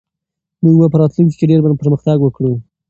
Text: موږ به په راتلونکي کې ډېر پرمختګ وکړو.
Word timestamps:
موږ 0.63 0.75
به 0.81 0.87
په 0.91 0.97
راتلونکي 1.01 1.35
کې 1.39 1.49
ډېر 1.49 1.59
پرمختګ 1.81 2.17
وکړو. 2.21 2.53